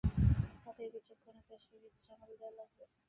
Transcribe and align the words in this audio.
তাদের 0.65 0.87
বিচক্ষণতার 0.95 1.61
সহিত 1.65 1.93
সামাল 2.05 2.31
দেয়া 2.39 2.53
লাগবে। 2.59 2.83